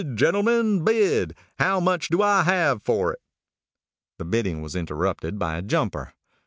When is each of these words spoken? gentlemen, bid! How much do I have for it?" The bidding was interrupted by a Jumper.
gentlemen, 0.15 0.83
bid! 0.83 1.35
How 1.59 1.79
much 1.79 2.09
do 2.09 2.23
I 2.23 2.41
have 2.41 2.81
for 2.81 3.13
it?" 3.13 3.19
The 4.17 4.25
bidding 4.25 4.63
was 4.63 4.75
interrupted 4.75 5.37
by 5.37 5.59
a 5.59 5.61
Jumper. 5.61 6.15